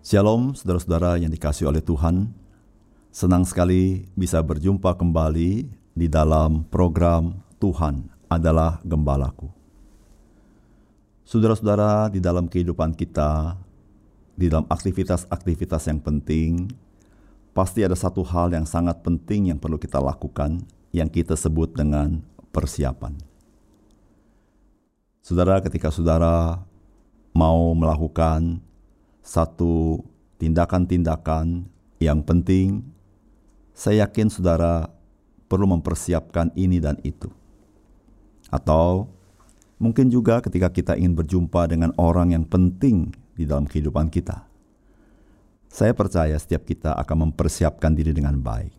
Shalom 0.00 0.56
saudara-saudara 0.56 1.20
yang 1.20 1.28
dikasih 1.28 1.68
oleh 1.68 1.84
Tuhan. 1.84 2.32
Senang 3.12 3.44
sekali 3.44 4.08
bisa 4.16 4.40
berjumpa 4.40 4.96
kembali 4.96 5.68
di 5.92 6.06
dalam 6.08 6.64
program 6.72 7.36
Tuhan 7.60 8.08
adalah 8.32 8.80
Gembalaku. 8.80 9.52
Saudara-saudara, 11.28 12.08
di 12.08 12.16
dalam 12.16 12.48
kehidupan 12.48 12.96
kita, 12.96 13.60
di 14.40 14.48
dalam 14.48 14.64
aktivitas-aktivitas 14.72 15.92
yang 15.92 16.00
penting, 16.00 16.72
pasti 17.52 17.84
ada 17.84 17.92
satu 17.92 18.24
hal 18.24 18.56
yang 18.56 18.64
sangat 18.64 19.04
penting 19.04 19.52
yang 19.52 19.60
perlu 19.60 19.76
kita 19.76 20.00
lakukan 20.00 20.64
yang 20.96 21.12
kita 21.12 21.36
sebut 21.36 21.76
dengan 21.76 22.24
persiapan. 22.56 23.20
Saudara, 25.20 25.60
ketika 25.60 25.92
saudara 25.92 26.64
mau 27.36 27.76
melakukan 27.76 28.64
satu 29.30 30.02
tindakan-tindakan 30.42 31.70
yang 32.02 32.18
penting, 32.26 32.82
saya 33.70 34.10
yakin 34.10 34.26
saudara 34.26 34.90
perlu 35.46 35.70
mempersiapkan 35.70 36.50
ini 36.58 36.82
dan 36.82 36.98
itu. 37.06 37.30
Atau 38.50 39.06
mungkin 39.78 40.10
juga 40.10 40.42
ketika 40.42 40.66
kita 40.74 40.98
ingin 40.98 41.14
berjumpa 41.14 41.70
dengan 41.70 41.94
orang 41.94 42.34
yang 42.34 42.42
penting 42.42 43.14
di 43.38 43.46
dalam 43.46 43.70
kehidupan 43.70 44.10
kita. 44.10 44.50
Saya 45.70 45.94
percaya 45.94 46.34
setiap 46.34 46.66
kita 46.66 46.98
akan 46.98 47.30
mempersiapkan 47.30 47.94
diri 47.94 48.10
dengan 48.10 48.34
baik. 48.34 48.74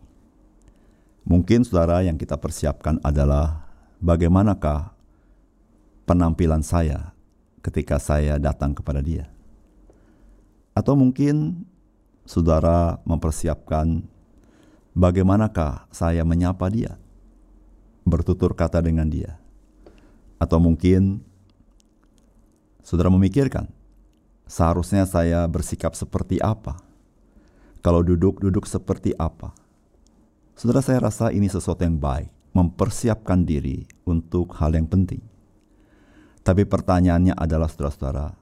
Mungkin 1.24 1.64
saudara 1.64 2.04
yang 2.04 2.20
kita 2.20 2.36
persiapkan 2.36 3.00
adalah 3.00 3.64
bagaimanakah 4.04 4.92
penampilan 6.04 6.60
saya 6.60 7.16
ketika 7.64 7.96
saya 7.96 8.36
datang 8.36 8.76
kepada 8.76 9.00
dia. 9.00 9.31
Atau 10.72 10.96
mungkin 10.96 11.68
saudara 12.24 13.00
mempersiapkan 13.04 14.04
bagaimanakah 14.96 15.88
saya 15.92 16.24
menyapa 16.24 16.68
dia, 16.72 16.96
bertutur 18.08 18.56
kata 18.56 18.80
dengan 18.80 19.08
dia. 19.08 19.36
Atau 20.40 20.58
mungkin 20.58 21.22
saudara 22.82 23.12
memikirkan, 23.12 23.68
seharusnya 24.48 25.06
saya 25.06 25.44
bersikap 25.46 25.94
seperti 25.94 26.40
apa? 26.42 26.80
Kalau 27.82 28.02
duduk, 28.02 28.38
duduk 28.38 28.64
seperti 28.64 29.12
apa? 29.18 29.54
Saudara 30.54 30.84
saya 30.84 31.02
rasa 31.02 31.34
ini 31.34 31.50
sesuatu 31.50 31.82
yang 31.82 31.98
baik, 31.98 32.30
mempersiapkan 32.54 33.42
diri 33.42 33.88
untuk 34.06 34.54
hal 34.60 34.76
yang 34.76 34.86
penting. 34.86 35.24
Tapi 36.42 36.66
pertanyaannya 36.66 37.34
adalah 37.38 37.70
saudara-saudara, 37.70 38.34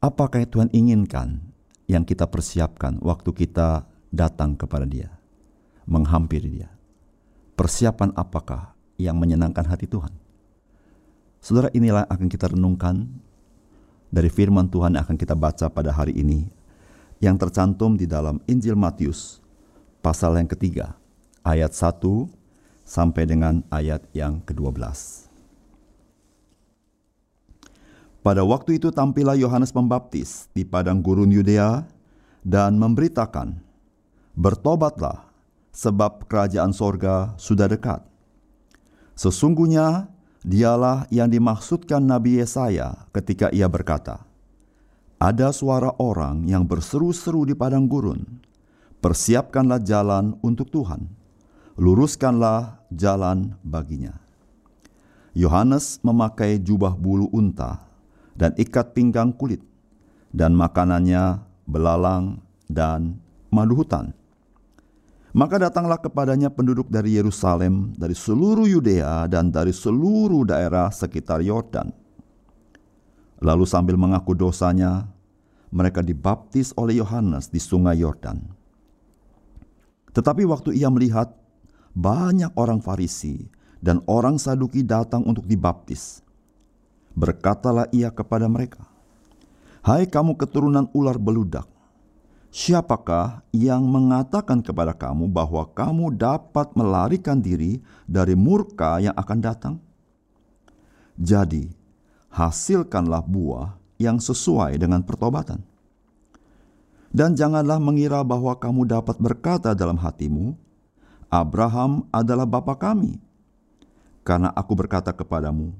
Apakah 0.00 0.40
yang 0.40 0.48
Tuhan 0.48 0.70
inginkan 0.72 1.44
yang 1.84 2.08
kita 2.08 2.24
persiapkan 2.24 2.96
waktu 3.04 3.36
kita 3.36 3.84
datang 4.08 4.56
kepada 4.56 4.88
Dia, 4.88 5.12
menghampiri 5.84 6.48
Dia? 6.48 6.72
Persiapan 7.52 8.16
apakah 8.16 8.72
yang 8.96 9.20
menyenangkan 9.20 9.68
hati 9.68 9.84
Tuhan? 9.84 10.08
Saudara, 11.44 11.68
inilah 11.76 12.08
akan 12.08 12.32
kita 12.32 12.48
renungkan 12.48 13.12
dari 14.08 14.32
firman 14.32 14.72
Tuhan 14.72 14.96
yang 14.96 15.04
akan 15.04 15.20
kita 15.20 15.36
baca 15.36 15.68
pada 15.68 15.92
hari 15.92 16.16
ini 16.16 16.48
yang 17.20 17.36
tercantum 17.36 18.00
di 18.00 18.08
dalam 18.08 18.40
Injil 18.48 18.80
Matius 18.80 19.44
pasal 20.00 20.40
yang 20.40 20.48
ketiga 20.48 20.96
ayat 21.44 21.76
1 21.76 22.00
sampai 22.88 23.28
dengan 23.28 23.60
ayat 23.68 24.08
yang 24.16 24.40
ke-12. 24.48 25.29
Pada 28.20 28.44
waktu 28.44 28.76
itu 28.76 28.92
tampillah 28.92 29.32
Yohanes 29.32 29.72
Pembaptis 29.72 30.52
di 30.52 30.60
padang 30.68 31.00
gurun 31.00 31.32
Yudea 31.32 31.88
dan 32.44 32.76
memberitakan, 32.76 33.56
Bertobatlah, 34.36 35.24
sebab 35.72 36.28
kerajaan 36.28 36.76
sorga 36.76 37.32
sudah 37.40 37.64
dekat. 37.64 38.04
Sesungguhnya 39.16 40.12
dialah 40.44 41.08
yang 41.08 41.32
dimaksudkan 41.32 42.04
Nabi 42.04 42.44
Yesaya 42.44 43.08
ketika 43.16 43.48
ia 43.56 43.72
berkata, 43.72 44.20
Ada 45.16 45.56
suara 45.56 45.96
orang 45.96 46.44
yang 46.44 46.68
berseru-seru 46.68 47.48
di 47.48 47.56
padang 47.56 47.88
gurun, 47.88 48.20
Persiapkanlah 49.00 49.80
jalan 49.80 50.36
untuk 50.44 50.68
Tuhan, 50.68 51.08
luruskanlah 51.80 52.84
jalan 52.92 53.56
baginya. 53.64 54.20
Yohanes 55.32 56.04
memakai 56.04 56.60
jubah 56.60 56.92
bulu 56.92 57.32
unta 57.32 57.89
dan 58.34 58.54
ikat 58.58 58.92
pinggang 58.94 59.34
kulit, 59.34 59.62
dan 60.30 60.54
makanannya 60.54 61.42
belalang 61.66 62.42
dan 62.70 63.18
madu 63.50 63.78
hutan. 63.78 64.14
Maka 65.30 65.62
datanglah 65.62 66.02
kepadanya 66.02 66.50
penduduk 66.50 66.90
dari 66.90 67.14
Yerusalem, 67.14 67.94
dari 67.94 68.18
seluruh 68.18 68.66
Yudea, 68.66 69.30
dan 69.30 69.54
dari 69.54 69.70
seluruh 69.70 70.42
daerah 70.42 70.90
sekitar 70.90 71.38
Yordan. 71.38 71.94
Lalu 73.38 73.62
sambil 73.62 73.94
mengaku 73.94 74.34
dosanya, 74.34 75.06
mereka 75.70 76.02
dibaptis 76.02 76.74
oleh 76.74 76.98
Yohanes 76.98 77.46
di 77.46 77.62
sungai 77.62 78.02
Yordan. 78.02 78.42
Tetapi 80.10 80.42
waktu 80.50 80.74
ia 80.74 80.90
melihat 80.90 81.30
banyak 81.94 82.50
orang 82.58 82.82
Farisi 82.82 83.46
dan 83.78 84.02
orang 84.10 84.34
Saduki 84.34 84.82
datang 84.82 85.22
untuk 85.22 85.46
dibaptis, 85.46 86.26
Berkatalah 87.20 87.84
ia 87.92 88.08
kepada 88.08 88.48
mereka, 88.48 88.80
Hai 89.84 90.08
kamu 90.08 90.40
keturunan 90.40 90.88
ular 90.96 91.20
beludak, 91.20 91.68
siapakah 92.48 93.44
yang 93.52 93.84
mengatakan 93.84 94.64
kepada 94.64 94.96
kamu 94.96 95.28
bahwa 95.28 95.68
kamu 95.68 96.16
dapat 96.16 96.72
melarikan 96.72 97.36
diri 97.36 97.84
dari 98.08 98.32
murka 98.32 99.04
yang 99.04 99.12
akan 99.20 99.38
datang? 99.40 99.74
Jadi, 101.20 101.68
hasilkanlah 102.32 103.20
buah 103.28 103.76
yang 104.00 104.16
sesuai 104.16 104.80
dengan 104.80 105.04
pertobatan. 105.04 105.60
Dan 107.12 107.36
janganlah 107.36 107.76
mengira 107.76 108.24
bahwa 108.24 108.56
kamu 108.56 108.88
dapat 108.88 109.20
berkata 109.20 109.76
dalam 109.76 110.00
hatimu, 110.00 110.56
Abraham 111.28 112.08
adalah 112.08 112.48
bapa 112.48 112.80
kami. 112.80 113.20
Karena 114.24 114.48
aku 114.56 114.72
berkata 114.72 115.12
kepadamu, 115.12 115.76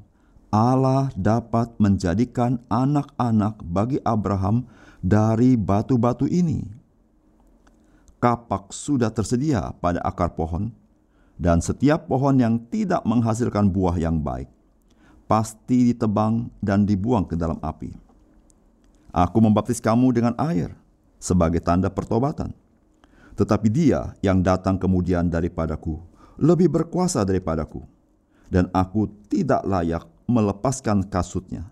Allah 0.51 1.15
dapat 1.15 1.71
menjadikan 1.79 2.59
anak-anak 2.67 3.63
bagi 3.63 4.03
Abraham 4.03 4.67
dari 4.99 5.55
batu-batu 5.55 6.27
ini. 6.27 6.67
Kapak 8.19 8.75
sudah 8.75 9.15
tersedia 9.15 9.71
pada 9.79 10.03
akar 10.03 10.35
pohon, 10.35 10.75
dan 11.39 11.63
setiap 11.63 12.11
pohon 12.11 12.37
yang 12.37 12.59
tidak 12.69 13.01
menghasilkan 13.07 13.71
buah 13.71 13.97
yang 13.97 14.21
baik 14.21 14.51
pasti 15.31 15.95
ditebang 15.95 16.51
dan 16.59 16.83
dibuang 16.83 17.23
ke 17.23 17.39
dalam 17.39 17.63
api. 17.63 17.95
Aku 19.15 19.39
membaptis 19.39 19.79
kamu 19.79 20.11
dengan 20.11 20.35
air 20.35 20.75
sebagai 21.23 21.63
tanda 21.63 21.87
pertobatan. 21.87 22.51
Tetapi 23.39 23.71
dia 23.71 24.11
yang 24.21 24.43
datang 24.43 24.75
kemudian 24.75 25.31
daripadaku 25.31 26.11
lebih 26.41 26.73
berkuasa 26.73 27.23
daripadaku, 27.23 27.85
dan 28.51 28.67
aku 28.75 29.07
tidak 29.31 29.63
layak 29.63 30.03
melepaskan 30.31 31.11
kasutnya. 31.11 31.67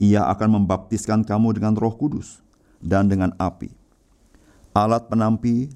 Ia 0.00 0.28
akan 0.32 0.60
membaptiskan 0.60 1.24
kamu 1.24 1.56
dengan 1.56 1.76
roh 1.76 1.92
kudus 1.92 2.40
dan 2.80 3.08
dengan 3.08 3.32
api. 3.36 3.72
Alat 4.76 5.08
penampi 5.08 5.72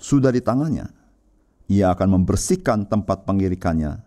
sudah 0.00 0.32
di 0.32 0.40
tangannya. 0.40 0.88
Ia 1.68 1.92
akan 1.92 2.20
membersihkan 2.20 2.88
tempat 2.88 3.28
pengirikannya 3.28 4.00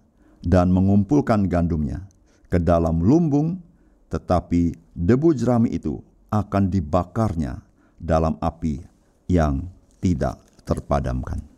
dan 0.43 0.73
mengumpulkan 0.73 1.45
gandumnya 1.47 2.03
ke 2.49 2.57
dalam 2.59 2.99
lumbung, 2.99 3.61
tetapi 4.09 4.75
debu 4.97 5.37
jerami 5.37 5.71
itu 5.71 6.01
akan 6.33 6.67
dibakarnya 6.67 7.61
dalam 8.01 8.35
api 8.41 8.81
yang 9.29 9.63
tidak 10.01 10.41
terpadamkan. 10.65 11.52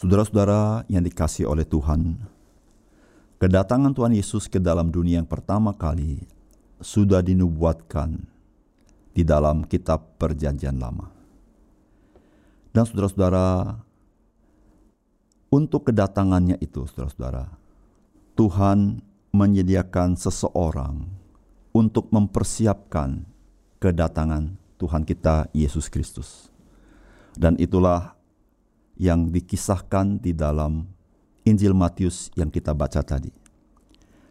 Saudara-saudara 0.00 0.88
yang 0.88 1.04
dikasih 1.04 1.44
oleh 1.44 1.68
Tuhan, 1.68 2.16
kedatangan 3.36 3.92
Tuhan 3.92 4.16
Yesus 4.16 4.48
ke 4.48 4.56
dalam 4.56 4.88
dunia 4.88 5.20
yang 5.20 5.28
pertama 5.28 5.76
kali 5.76 6.24
sudah 6.80 7.20
dinubuatkan 7.20 8.16
di 9.12 9.20
dalam 9.28 9.60
kitab 9.68 10.16
Perjanjian 10.16 10.80
Lama. 10.80 11.04
Dan 12.72 12.88
saudara-saudara, 12.88 13.76
untuk 15.52 15.92
kedatangannya 15.92 16.56
itu, 16.64 16.88
saudara-saudara, 16.88 17.52
Tuhan 18.40 19.04
menyediakan 19.36 20.16
seseorang 20.16 21.12
untuk 21.76 22.08
mempersiapkan 22.08 23.28
kedatangan 23.76 24.56
Tuhan 24.80 25.04
kita 25.04 25.52
Yesus 25.52 25.92
Kristus. 25.92 26.48
Dan 27.36 27.60
itulah 27.60 28.16
yang 29.00 29.32
dikisahkan 29.32 30.20
di 30.20 30.36
dalam 30.36 30.84
Injil 31.48 31.72
Matius 31.72 32.28
yang 32.36 32.52
kita 32.52 32.76
baca 32.76 33.00
tadi. 33.00 33.32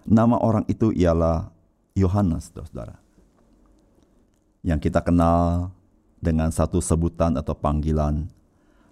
Nama 0.06 0.38
orang 0.38 0.70
itu 0.70 0.94
ialah 0.94 1.50
Yohanes, 1.98 2.54
saudara. 2.54 3.02
Yang 4.62 4.90
kita 4.94 5.02
kenal 5.02 5.74
dengan 6.22 6.54
satu 6.54 6.78
sebutan 6.78 7.34
atau 7.34 7.58
panggilan 7.58 8.30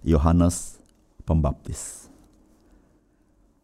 Yohanes 0.02 0.82
Pembaptis. 1.28 2.10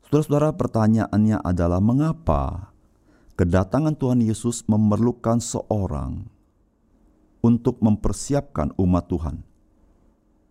Saudara-saudara, 0.06 0.54
pertanyaannya 0.54 1.42
adalah 1.42 1.82
mengapa 1.82 2.70
kedatangan 3.34 3.98
Tuhan 3.98 4.22
Yesus 4.22 4.62
memerlukan 4.70 5.42
seorang 5.42 6.30
untuk 7.42 7.82
mempersiapkan 7.82 8.78
umat 8.78 9.10
Tuhan 9.10 9.42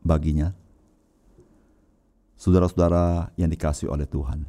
baginya? 0.03 0.62
Saudara-saudara 2.43 3.31
yang 3.39 3.47
dikasih 3.47 3.87
oleh 3.87 4.03
Tuhan. 4.03 4.43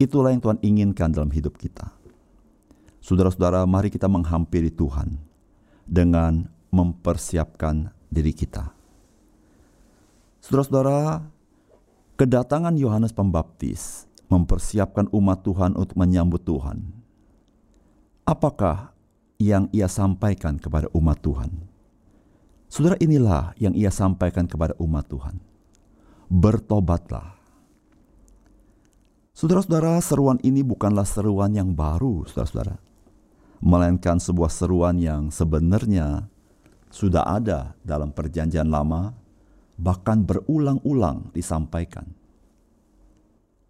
Itulah 0.00 0.32
yang 0.32 0.40
Tuhan 0.40 0.56
inginkan 0.64 1.12
dalam 1.12 1.28
hidup 1.28 1.60
kita. 1.60 1.92
Saudara-saudara, 3.04 3.68
mari 3.68 3.92
kita 3.92 4.08
menghampiri 4.08 4.72
Tuhan 4.72 5.20
dengan 5.84 6.48
mempersiapkan 6.72 7.92
diri 8.08 8.32
kita. 8.32 8.72
Saudara-saudara, 10.40 11.20
kedatangan 12.16 12.80
Yohanes 12.80 13.12
Pembaptis 13.12 14.08
mempersiapkan 14.32 15.12
umat 15.12 15.44
Tuhan 15.44 15.76
untuk 15.76 16.00
menyambut 16.00 16.40
Tuhan. 16.48 16.80
Apakah 18.24 18.96
yang 19.36 19.68
ia 19.68 19.88
sampaikan 19.88 20.56
kepada 20.56 20.88
umat 20.96 21.20
Tuhan? 21.20 21.52
Saudara, 22.72 22.96
inilah 23.00 23.52
yang 23.60 23.76
ia 23.76 23.92
sampaikan 23.92 24.48
kepada 24.48 24.76
umat 24.80 25.08
Tuhan 25.08 25.47
bertobatlah. 26.28 27.40
Saudara-saudara, 29.32 29.96
seruan 30.04 30.36
ini 30.44 30.60
bukanlah 30.60 31.08
seruan 31.08 31.56
yang 31.56 31.72
baru, 31.72 32.28
saudara-saudara. 32.28 32.76
Melainkan 33.58 34.20
sebuah 34.22 34.52
seruan 34.52 35.00
yang 35.00 35.32
sebenarnya 35.34 36.28
sudah 36.92 37.24
ada 37.26 37.74
dalam 37.82 38.12
perjanjian 38.12 38.68
lama, 38.68 39.16
bahkan 39.78 40.22
berulang-ulang 40.22 41.32
disampaikan. 41.32 42.06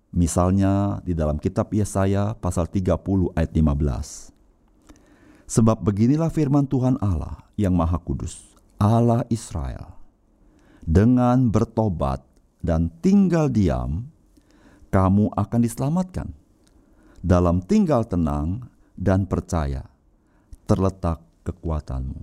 Misalnya 0.09 1.05
di 1.05 1.13
dalam 1.13 1.37
kitab 1.37 1.69
Yesaya 1.69 2.33
pasal 2.33 2.65
30 2.67 3.37
ayat 3.37 3.53
15. 3.53 4.33
Sebab 5.49 5.85
beginilah 5.85 6.33
firman 6.33 6.65
Tuhan 6.65 6.97
Allah 7.01 7.45
yang 7.61 7.77
Maha 7.77 8.01
Kudus, 8.01 8.57
Allah 8.81 9.25
Israel. 9.29 9.97
Dengan 10.85 11.53
bertobat 11.53 12.28
dan 12.63 12.91
tinggal 13.03 13.47
diam, 13.51 14.11
kamu 14.91 15.31
akan 15.35 15.61
diselamatkan. 15.63 16.29
Dalam 17.19 17.63
tinggal 17.63 18.07
tenang 18.07 18.71
dan 18.95 19.27
percaya, 19.27 19.87
terletak 20.71 21.19
kekuatanmu. 21.43 22.23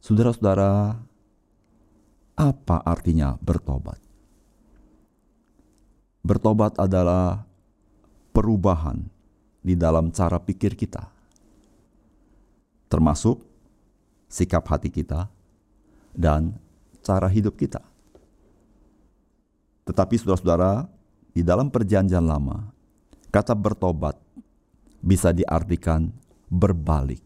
Saudara-saudara, 0.00 0.96
apa 2.38 2.76
artinya 2.86 3.36
bertobat? 3.36 4.00
Bertobat 6.24 6.78
adalah 6.78 7.44
perubahan 8.30 9.02
di 9.60 9.76
dalam 9.76 10.08
cara 10.14 10.40
pikir 10.40 10.72
kita, 10.72 11.04
termasuk 12.88 13.44
sikap 14.30 14.64
hati 14.70 14.88
kita 14.88 15.28
dan 16.14 16.54
cara 17.02 17.26
hidup 17.26 17.58
kita. 17.58 17.89
Tetapi 19.84 20.14
saudara-saudara, 20.20 20.86
di 21.30 21.42
dalam 21.46 21.70
perjanjian 21.70 22.26
lama, 22.26 22.70
kata 23.30 23.54
bertobat 23.54 24.18
bisa 25.00 25.32
diartikan 25.32 26.10
berbalik 26.50 27.22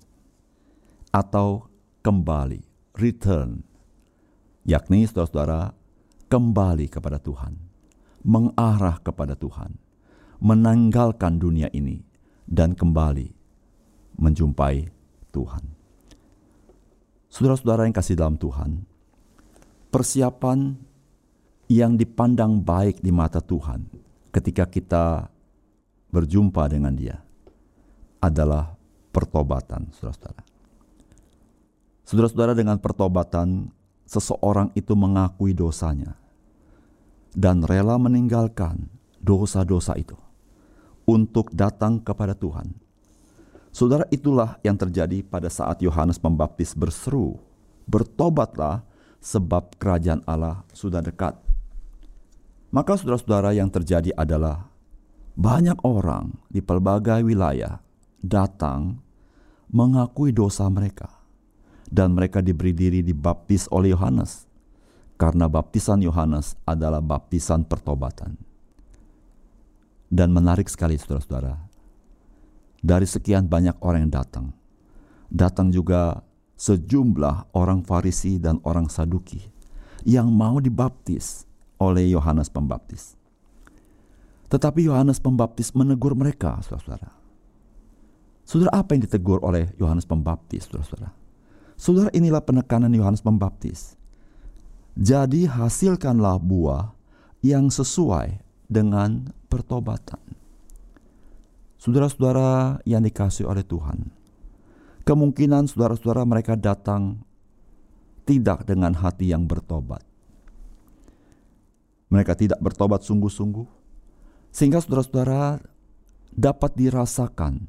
atau 1.11 1.67
kembali, 2.05 2.61
return. 2.99 3.65
Yakni 4.65 5.05
saudara-saudara, 5.09 5.73
kembali 6.29 6.87
kepada 6.89 7.21
Tuhan, 7.21 7.57
mengarah 8.25 9.01
kepada 9.01 9.37
Tuhan, 9.37 9.77
menanggalkan 10.41 11.37
dunia 11.37 11.69
ini, 11.73 12.01
dan 12.45 12.77
kembali 12.77 13.33
menjumpai 14.21 14.89
Tuhan. 15.35 15.65
Saudara-saudara 17.29 17.91
yang 17.91 17.97
kasih 17.97 18.15
dalam 18.15 18.39
Tuhan, 18.39 18.87
persiapan 19.91 20.79
yang 21.69 21.97
dipandang 21.97 22.61
baik 22.61 23.01
di 23.01 23.09
mata 23.09 23.41
Tuhan 23.41 23.89
ketika 24.35 24.69
kita 24.69 25.29
berjumpa 26.13 26.69
dengan 26.69 26.93
Dia 26.95 27.17
adalah 28.21 28.75
pertobatan, 29.15 29.89
saudara-saudara. 29.95 30.43
Saudara-saudara, 32.05 32.53
dengan 32.53 32.77
pertobatan, 32.77 33.73
seseorang 34.05 34.69
itu 34.77 34.93
mengakui 34.93 35.57
dosanya 35.57 36.17
dan 37.35 37.65
rela 37.67 37.97
meninggalkan 37.97 38.87
dosa-dosa 39.19 39.97
itu 39.97 40.15
untuk 41.05 41.53
datang 41.53 42.01
kepada 42.01 42.33
Tuhan. 42.33 42.73
Saudara, 43.75 44.07
itulah 44.15 44.57
yang 44.63 44.79
terjadi 44.79 45.27
pada 45.27 45.51
saat 45.51 45.83
Yohanes 45.83 46.21
Pembaptis 46.21 46.79
berseru, 46.79 47.43
"Bertobatlah, 47.91 48.87
sebab 49.19 49.75
kerajaan 49.81 50.23
Allah 50.29 50.63
sudah 50.71 51.03
dekat." 51.03 51.44
Maka 52.75 52.99
saudara-saudara 52.99 53.55
yang 53.55 53.71
terjadi 53.71 54.11
adalah 54.19 54.67
banyak 55.39 55.79
orang 55.87 56.35
di 56.51 56.59
pelbagai 56.59 57.23
wilayah 57.23 57.79
datang 58.19 58.99
mengakui 59.71 60.35
dosa 60.35 60.67
mereka. 60.67 61.07
Dan 61.87 62.19
mereka 62.19 62.43
diberi 62.43 62.75
diri 62.75 63.07
dibaptis 63.07 63.71
oleh 63.71 63.95
Yohanes. 63.95 64.51
Karena 65.15 65.47
baptisan 65.47 66.03
Yohanes 66.03 66.59
adalah 66.67 66.99
baptisan 66.99 67.63
pertobatan. 67.63 68.35
Dan 70.11 70.35
menarik 70.35 70.67
sekali 70.67 70.99
saudara-saudara, 70.99 71.55
dari 72.83 73.07
sekian 73.07 73.47
banyak 73.47 73.79
orang 73.87 74.11
yang 74.11 74.15
datang, 74.19 74.47
datang 75.31 75.71
juga 75.71 76.27
sejumlah 76.59 77.55
orang 77.55 77.87
Farisi 77.87 78.43
dan 78.43 78.59
orang 78.67 78.91
Saduki 78.91 79.39
yang 80.03 80.35
mau 80.35 80.59
dibaptis 80.59 81.47
oleh 81.85 82.09
Yohanes 82.09 82.49
Pembaptis. 82.49 83.21
Tetapi 84.49 84.87
Yohanes 84.87 85.21
Pembaptis 85.21 85.75
menegur 85.77 86.17
mereka, 86.17 86.63
saudara-saudara. 86.65 87.11
Saudara 88.45 88.71
apa 88.77 88.95
yang 88.95 89.03
ditegur 89.05 89.41
oleh 89.41 89.73
Yohanes 89.81 90.07
Pembaptis, 90.07 90.69
saudara-saudara? 90.69 91.11
Saudara 91.75 92.09
inilah 92.15 92.45
penekanan 92.45 92.93
Yohanes 92.95 93.25
Pembaptis. 93.25 93.99
Jadi 94.95 95.51
hasilkanlah 95.51 96.39
buah 96.39 96.95
yang 97.43 97.67
sesuai 97.67 98.39
dengan 98.71 99.35
pertobatan. 99.51 100.23
Saudara-saudara 101.83 102.81
yang 102.87 103.03
dikasih 103.03 103.45
oleh 103.51 103.67
Tuhan, 103.67 104.09
kemungkinan 105.03 105.67
saudara-saudara 105.67 106.23
mereka 106.25 106.55
datang 106.55 107.27
tidak 108.25 108.65
dengan 108.65 108.97
hati 108.97 109.35
yang 109.35 109.45
bertobat 109.45 110.14
mereka 112.15 112.39
tidak 112.39 112.63
bertobat 112.63 113.03
sungguh-sungguh, 113.03 113.67
sehingga 114.55 114.79
saudara-saudara 114.79 115.59
dapat 116.31 116.71
dirasakan 116.79 117.67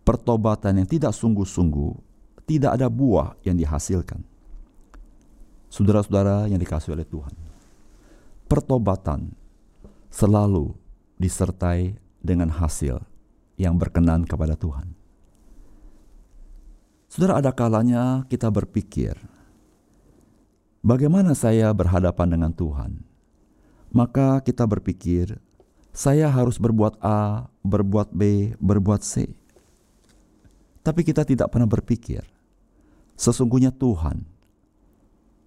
pertobatan 0.00 0.80
yang 0.80 0.88
tidak 0.88 1.12
sungguh-sungguh, 1.12 1.92
tidak 2.48 2.80
ada 2.80 2.88
buah 2.88 3.36
yang 3.44 3.60
dihasilkan. 3.60 4.24
Saudara-saudara 5.68 6.48
yang 6.48 6.56
dikasih 6.56 6.96
oleh 6.96 7.04
Tuhan, 7.04 7.32
pertobatan 8.48 9.32
selalu 10.12 10.72
disertai 11.16 11.96
dengan 12.20 12.52
hasil 12.52 13.00
yang 13.56 13.76
berkenan 13.80 14.28
kepada 14.28 14.56
Tuhan. 14.56 14.92
Saudara, 17.08 17.44
ada 17.44 17.52
kalanya 17.52 18.24
kita 18.28 18.48
berpikir, 18.48 19.16
Bagaimana 20.82 21.38
saya 21.38 21.70
berhadapan 21.70 22.34
dengan 22.34 22.50
Tuhan? 22.50 23.06
Maka 23.94 24.42
kita 24.42 24.66
berpikir, 24.66 25.38
saya 25.94 26.26
harus 26.26 26.58
berbuat 26.58 26.98
A, 26.98 27.46
berbuat 27.62 28.10
B, 28.10 28.50
berbuat 28.58 28.98
C. 29.06 29.30
Tapi 30.82 31.06
kita 31.06 31.22
tidak 31.22 31.54
pernah 31.54 31.70
berpikir, 31.70 32.26
sesungguhnya 33.14 33.70
Tuhan 33.70 34.26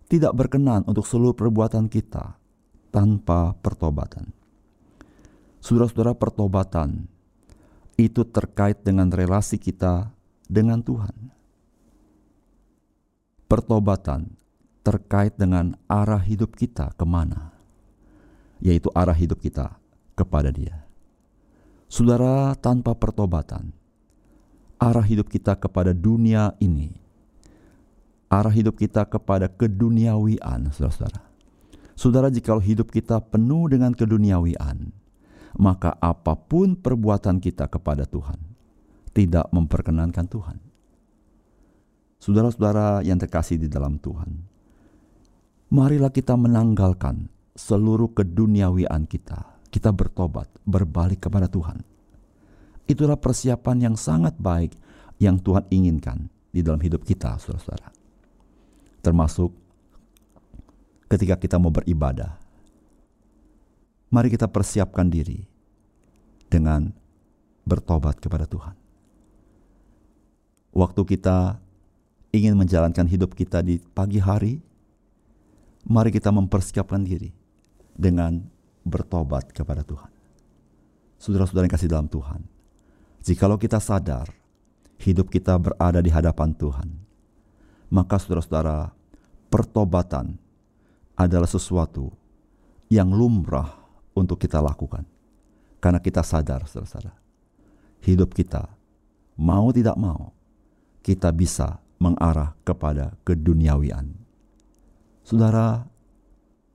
tidak 0.07 0.31
berkenan 0.31 0.87
untuk 0.87 1.03
seluruh 1.03 1.35
perbuatan 1.35 1.91
kita 1.91 2.39
tanpa 2.95 3.59
pertobatan. 3.59 4.31
Saudara-saudara, 5.59 6.15
pertobatan 6.15 7.11
itu 7.99 8.23
terkait 8.23 8.79
dengan 8.87 9.11
relasi 9.11 9.59
kita 9.59 10.15
dengan 10.47 10.79
Tuhan. 10.79 11.35
Pertobatan 13.51 14.44
terkait 14.85 15.33
dengan 15.33 15.73
arah 15.89 16.21
hidup 16.21 16.53
kita 16.53 16.93
ke 16.93 17.01
mana, 17.09 17.49
yaitu 18.61 18.93
arah 18.93 19.17
hidup 19.17 19.41
kita 19.41 19.81
kepada 20.13 20.53
Dia. 20.53 20.85
Saudara, 21.89 22.53
tanpa 22.53 22.93
pertobatan, 22.93 23.73
arah 24.77 25.01
hidup 25.01 25.25
kita 25.25 25.57
kepada 25.57 25.89
dunia 25.89 26.53
ini, 26.61 26.93
arah 28.29 28.53
hidup 28.53 28.77
kita 28.77 29.09
kepada 29.09 29.49
keduniawian, 29.49 30.69
saudara-saudara. 30.69 31.25
Saudara, 31.97 32.27
jika 32.29 32.53
hidup 32.61 32.93
kita 32.93 33.17
penuh 33.25 33.65
dengan 33.73 33.89
keduniawian, 33.89 34.93
maka 35.57 35.97
apa 35.97 36.37
pun 36.37 36.77
perbuatan 36.77 37.41
kita 37.41 37.65
kepada 37.71 38.05
Tuhan 38.05 38.37
tidak 39.15 39.49
memperkenankan 39.49 40.27
Tuhan. 40.27 40.57
Saudara-saudara 42.19 43.01
yang 43.01 43.15
terkasih 43.15 43.55
di 43.55 43.71
dalam 43.71 43.95
Tuhan, 43.95 44.54
marilah 45.75 46.07
kita 46.07 46.39
menanggalkan 46.39 47.27
seluruh 47.51 48.15
keduniawian 48.15 49.03
kita. 49.03 49.43
Kita 49.67 49.91
bertobat, 49.91 50.47
berbalik 50.63 51.27
kepada 51.27 51.51
Tuhan. 51.51 51.83
Itulah 52.87 53.19
persiapan 53.19 53.91
yang 53.91 53.95
sangat 53.99 54.39
baik 54.39 54.71
yang 55.19 55.35
Tuhan 55.35 55.67
inginkan 55.67 56.31
di 56.55 56.63
dalam 56.63 56.79
hidup 56.79 57.03
kita, 57.03 57.35
saudara-saudara. 57.35 57.91
Termasuk 59.03 59.51
ketika 61.11 61.35
kita 61.35 61.59
mau 61.59 61.75
beribadah. 61.75 62.39
Mari 64.15 64.31
kita 64.31 64.47
persiapkan 64.47 65.11
diri 65.11 65.43
dengan 66.47 66.87
bertobat 67.67 68.15
kepada 68.23 68.47
Tuhan. 68.47 68.79
Waktu 70.71 71.01
kita 71.03 71.59
ingin 72.31 72.55
menjalankan 72.55 73.11
hidup 73.11 73.35
kita 73.35 73.59
di 73.59 73.83
pagi 73.91 74.23
hari, 74.23 74.63
mari 75.85 76.09
kita 76.09 76.33
mempersiapkan 76.33 77.01
diri 77.05 77.29
dengan 77.93 78.41
bertobat 78.81 79.53
kepada 79.53 79.85
Tuhan. 79.85 80.11
Saudara-saudara 81.21 81.65
yang 81.65 81.73
kasih 81.73 81.89
dalam 81.89 82.09
Tuhan, 82.09 82.41
jikalau 83.23 83.57
kita 83.57 83.79
sadar 83.79 84.29
hidup 84.99 85.31
kita 85.31 85.55
berada 85.57 86.01
di 86.01 86.11
hadapan 86.11 86.51
Tuhan, 86.53 86.89
maka 87.93 88.17
saudara-saudara, 88.19 88.91
pertobatan 89.47 90.35
adalah 91.15 91.47
sesuatu 91.47 92.11
yang 92.91 93.13
lumrah 93.13 93.71
untuk 94.17 94.41
kita 94.41 94.59
lakukan. 94.59 95.07
Karena 95.79 96.01
kita 96.01 96.25
sadar, 96.25 96.65
saudara-saudara, 96.65 97.13
hidup 98.03 98.33
kita 98.33 98.65
mau 99.37 99.69
tidak 99.69 99.95
mau, 99.99 100.33
kita 101.05 101.29
bisa 101.29 101.77
mengarah 102.01 102.57
kepada 102.65 103.13
keduniawian. 103.21 104.24
Saudara, 105.25 105.81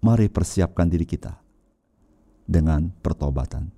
mari 0.02 0.26
persiapkan 0.26 0.90
diri 0.90 1.06
kita 1.06 1.38
dengan 2.50 2.90
pertobatan. 2.98 3.70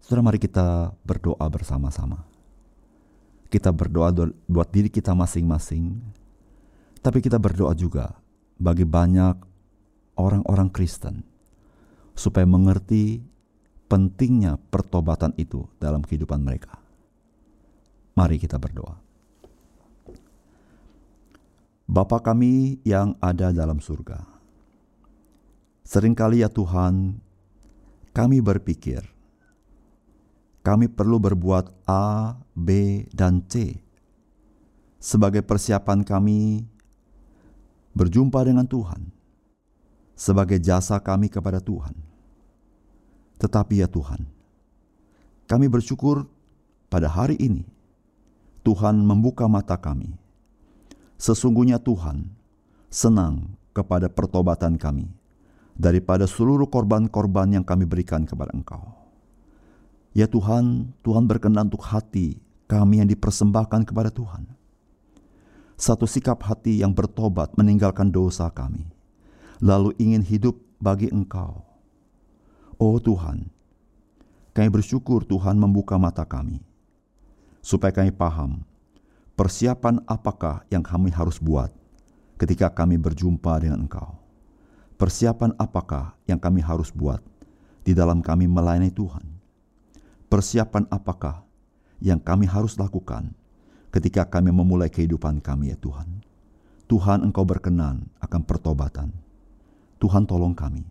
Saudara, 0.00 0.24
mari 0.24 0.40
kita 0.40 0.96
berdoa 1.04 1.44
bersama-sama. 1.52 2.24
Kita 3.52 3.76
berdoa 3.76 4.08
buat 4.48 4.72
diri 4.72 4.88
kita 4.88 5.12
masing-masing, 5.12 6.00
tapi 7.04 7.20
kita 7.20 7.36
berdoa 7.36 7.76
juga 7.76 8.16
bagi 8.56 8.88
banyak 8.88 9.36
orang-orang 10.16 10.72
Kristen 10.72 11.20
supaya 12.16 12.48
mengerti 12.48 13.20
pentingnya 13.84 14.56
pertobatan 14.72 15.36
itu 15.36 15.68
dalam 15.76 16.00
kehidupan 16.00 16.40
mereka. 16.40 16.80
Mari 18.16 18.40
kita 18.40 18.56
berdoa. 18.56 19.09
Bapa 21.90 22.22
kami 22.22 22.78
yang 22.86 23.18
ada 23.18 23.50
dalam 23.50 23.82
surga, 23.82 24.22
sering 25.82 26.14
kali 26.14 26.38
ya 26.38 26.46
Tuhan, 26.46 27.18
kami 28.14 28.38
berpikir, 28.38 29.02
kami 30.62 30.86
perlu 30.86 31.18
berbuat 31.18 31.66
A, 31.90 32.38
B, 32.54 33.02
dan 33.10 33.42
C 33.50 33.82
sebagai 35.02 35.42
persiapan 35.42 36.06
kami 36.06 36.62
berjumpa 37.98 38.38
dengan 38.46 38.70
Tuhan, 38.70 39.10
sebagai 40.14 40.62
jasa 40.62 40.94
kami 41.02 41.26
kepada 41.26 41.58
Tuhan. 41.58 41.98
Tetapi 43.42 43.82
ya 43.82 43.90
Tuhan, 43.90 44.30
kami 45.50 45.66
bersyukur 45.66 46.22
pada 46.86 47.10
hari 47.10 47.34
ini 47.42 47.66
Tuhan 48.62 49.02
membuka 49.02 49.50
mata 49.50 49.74
kami 49.74 50.19
Sesungguhnya 51.20 51.76
Tuhan 51.76 52.32
senang 52.88 53.52
kepada 53.76 54.08
pertobatan 54.08 54.80
kami 54.80 55.12
daripada 55.76 56.24
seluruh 56.24 56.64
korban-korban 56.64 57.60
yang 57.60 57.60
kami 57.60 57.84
berikan 57.84 58.24
kepada 58.24 58.56
Engkau. 58.56 58.80
Ya 60.16 60.24
Tuhan, 60.24 60.96
Tuhan 61.04 61.28
berkenan 61.28 61.68
untuk 61.68 61.84
hati 61.84 62.40
kami 62.64 63.04
yang 63.04 63.08
dipersembahkan 63.12 63.84
kepada 63.84 64.08
Tuhan. 64.08 64.48
Satu 65.76 66.08
sikap 66.08 66.40
hati 66.40 66.80
yang 66.80 66.96
bertobat 66.96 67.52
meninggalkan 67.52 68.08
dosa 68.08 68.48
kami, 68.48 68.88
lalu 69.60 69.92
ingin 70.00 70.24
hidup 70.24 70.56
bagi 70.80 71.12
Engkau. 71.12 71.60
Oh 72.80 72.96
Tuhan, 72.96 73.52
kami 74.56 74.68
bersyukur 74.72 75.28
Tuhan 75.28 75.60
membuka 75.60 76.00
mata 76.00 76.24
kami, 76.24 76.64
supaya 77.60 77.92
kami 77.92 78.08
paham 78.08 78.64
Persiapan 79.40 80.04
apakah 80.04 80.68
yang 80.68 80.84
kami 80.84 81.08
harus 81.08 81.40
buat 81.40 81.72
ketika 82.36 82.68
kami 82.68 83.00
berjumpa 83.00 83.56
dengan 83.64 83.88
Engkau? 83.88 84.20
Persiapan 85.00 85.56
apakah 85.56 86.12
yang 86.28 86.36
kami 86.36 86.60
harus 86.60 86.92
buat 86.92 87.24
di 87.80 87.96
dalam 87.96 88.20
kami 88.20 88.44
melayani 88.44 88.92
Tuhan? 88.92 89.24
Persiapan 90.28 90.84
apakah 90.92 91.40
yang 92.04 92.20
kami 92.20 92.44
harus 92.44 92.76
lakukan 92.76 93.32
ketika 93.88 94.28
kami 94.28 94.52
memulai 94.52 94.92
kehidupan 94.92 95.40
kami 95.40 95.72
ya 95.72 95.80
Tuhan? 95.80 96.20
Tuhan 96.84 97.24
Engkau 97.24 97.48
berkenan 97.48 98.12
akan 98.20 98.44
pertobatan. 98.44 99.08
Tuhan 100.04 100.28
tolong 100.28 100.52
kami. 100.52 100.84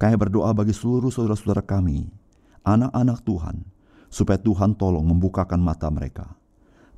Kami 0.00 0.16
berdoa 0.16 0.56
bagi 0.56 0.72
seluruh 0.72 1.12
saudara-saudara 1.12 1.60
kami, 1.60 2.08
anak-anak 2.64 3.20
Tuhan, 3.28 3.60
supaya 4.08 4.40
Tuhan 4.40 4.72
tolong 4.72 5.04
membukakan 5.04 5.60
mata 5.60 5.92
mereka 5.92 6.32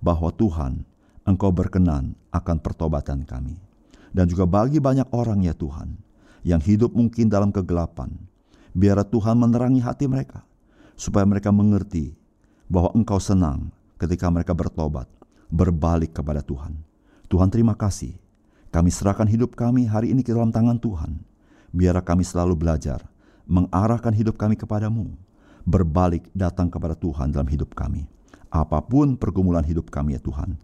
bahwa 0.00 0.32
Tuhan, 0.32 0.84
Engkau 1.26 1.50
berkenan 1.50 2.14
akan 2.30 2.62
pertobatan 2.62 3.26
kami. 3.26 3.58
Dan 4.14 4.30
juga 4.30 4.46
bagi 4.46 4.78
banyak 4.78 5.10
orang 5.12 5.42
ya 5.44 5.52
Tuhan, 5.52 5.98
yang 6.46 6.62
hidup 6.62 6.94
mungkin 6.94 7.26
dalam 7.26 7.50
kegelapan, 7.50 8.14
biar 8.72 9.02
Tuhan 9.02 9.36
menerangi 9.36 9.82
hati 9.82 10.06
mereka, 10.06 10.46
supaya 10.94 11.26
mereka 11.26 11.50
mengerti 11.50 12.14
bahwa 12.70 12.94
Engkau 12.94 13.18
senang 13.20 13.74
ketika 14.00 14.30
mereka 14.30 14.54
bertobat, 14.54 15.10
berbalik 15.50 16.16
kepada 16.16 16.40
Tuhan. 16.40 16.78
Tuhan 17.26 17.50
terima 17.50 17.74
kasih, 17.74 18.14
kami 18.70 18.88
serahkan 18.94 19.26
hidup 19.26 19.58
kami 19.58 19.84
hari 19.90 20.14
ini 20.14 20.22
ke 20.22 20.30
dalam 20.30 20.54
tangan 20.54 20.78
Tuhan. 20.78 21.18
Biar 21.74 21.98
kami 22.00 22.22
selalu 22.22 22.56
belajar 22.56 23.04
mengarahkan 23.44 24.14
hidup 24.14 24.38
kami 24.38 24.56
kepadamu, 24.56 25.12
berbalik 25.66 26.30
datang 26.32 26.70
kepada 26.70 26.94
Tuhan 26.96 27.34
dalam 27.34 27.50
hidup 27.50 27.74
kami 27.74 28.15
apa 28.56 28.80
pun 28.80 29.20
pergumulan 29.20 29.64
hidup 29.64 29.92
kami 29.92 30.16
ya 30.16 30.20
Tuhan. 30.25 30.56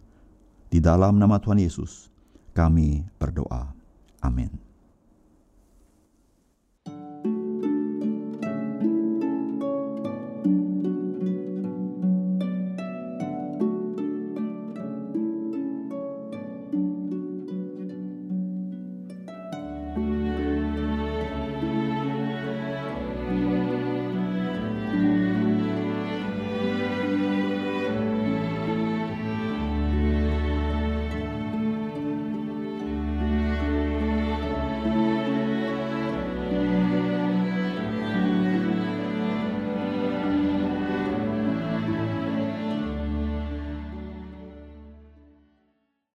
Di 0.73 0.81
dalam 0.81 1.21
nama 1.21 1.37
Tuhan 1.37 1.61
Yesus, 1.61 2.09
kami 2.57 3.05
berdoa. 3.21 3.77
Amin. 4.25 4.72